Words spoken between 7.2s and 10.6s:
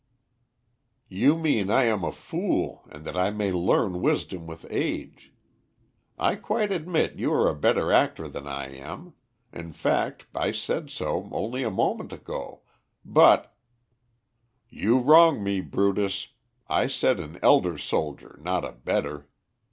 are a better actor than I am; in fact I